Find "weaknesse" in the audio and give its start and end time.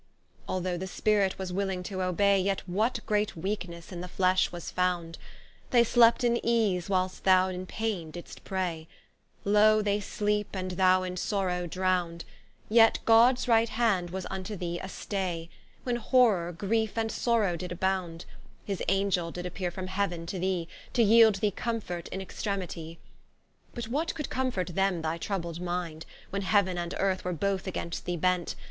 3.37-3.91